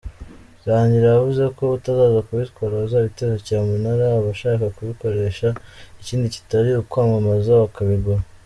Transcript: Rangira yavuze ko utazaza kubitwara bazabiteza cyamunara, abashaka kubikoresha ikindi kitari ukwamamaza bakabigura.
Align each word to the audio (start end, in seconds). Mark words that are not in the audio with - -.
Rangira 0.67 1.07
yavuze 1.09 1.43
ko 1.57 1.63
utazaza 1.77 2.25
kubitwara 2.27 2.81
bazabiteza 2.83 3.35
cyamunara, 3.45 4.05
abashaka 4.19 4.65
kubikoresha 4.75 5.47
ikindi 6.01 6.33
kitari 6.35 6.69
ukwamamaza 6.81 7.51
bakabigura. 7.63 8.21